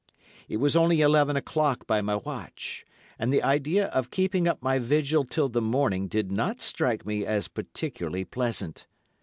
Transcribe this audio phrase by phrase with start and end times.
[0.49, 2.87] It was only eleven o'clock by my watch,
[3.19, 7.23] and the idea of keeping up my vigil till the morning did not strike me
[7.23, 8.87] as particularly pleasant.